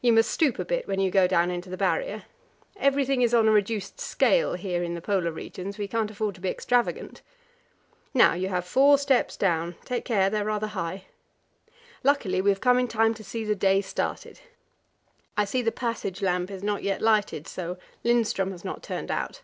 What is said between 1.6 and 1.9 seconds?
the